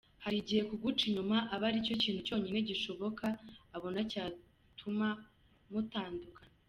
[0.23, 3.25] Hari igihe kuguca inyuma aba ari cyo kintu cyonyine gishoboka,
[3.75, 5.07] abona cyatuma
[5.71, 6.43] mutandukana.